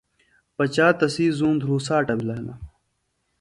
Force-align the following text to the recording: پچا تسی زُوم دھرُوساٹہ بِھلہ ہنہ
پچا 0.55 0.87
تسی 0.99 1.25
زُوم 1.37 1.55
دھرُوساٹہ 1.61 2.15
بِھلہ 2.19 2.35
ہنہ 2.37 2.53